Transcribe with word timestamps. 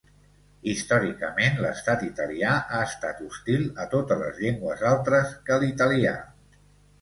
Històricament 0.69 1.59
l'Estat 1.65 2.05
italià 2.07 2.53
ha 2.61 2.79
estat 2.93 3.21
hostil 3.27 3.67
a 3.85 3.85
totes 3.93 4.21
les 4.23 4.41
llengües 4.47 4.83
altres 4.95 5.37
que 5.51 5.61
l'italià. 5.67 6.17